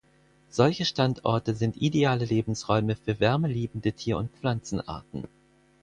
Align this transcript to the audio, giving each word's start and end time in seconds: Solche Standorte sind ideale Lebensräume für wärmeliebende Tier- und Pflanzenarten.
Solche 0.49 0.83
Standorte 0.85 1.53
sind 1.53 1.77
ideale 1.79 2.25
Lebensräume 2.25 2.95
für 2.95 3.19
wärmeliebende 3.19 3.93
Tier- 3.93 4.17
und 4.17 4.31
Pflanzenarten. 4.31 5.25